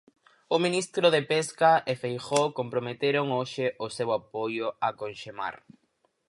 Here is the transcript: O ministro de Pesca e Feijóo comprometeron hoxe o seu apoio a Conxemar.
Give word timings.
O 0.55 0.57
ministro 0.65 1.05
de 1.15 1.21
Pesca 1.31 1.71
e 1.91 1.93
Feijóo 2.01 2.53
comprometeron 2.59 3.25
hoxe 3.37 3.65
o 3.85 3.87
seu 3.97 4.09
apoio 4.19 4.65
a 4.87 4.89
Conxemar. 5.01 5.55